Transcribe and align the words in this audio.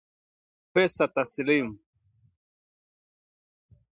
pesa 0.73 1.05
taslim 1.13 1.67